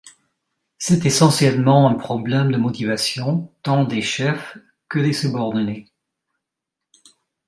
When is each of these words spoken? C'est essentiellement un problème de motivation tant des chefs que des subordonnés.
C'est 0.79 1.05
essentiellement 1.05 1.87
un 1.87 1.93
problème 1.93 2.51
de 2.51 2.57
motivation 2.57 3.53
tant 3.61 3.83
des 3.85 4.01
chefs 4.01 4.57
que 4.89 4.97
des 4.97 5.13
subordonnés. 5.13 5.91